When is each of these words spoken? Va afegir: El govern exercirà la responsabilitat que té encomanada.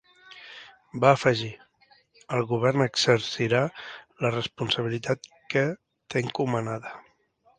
Va 1.01 1.09
afegir: 1.15 1.49
El 2.37 2.41
govern 2.53 2.85
exercirà 2.85 3.61
la 4.27 4.33
responsabilitat 4.35 5.31
que 5.55 5.65
té 6.15 6.25
encomanada. 6.27 6.99